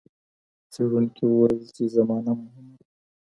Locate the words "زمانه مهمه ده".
1.95-2.85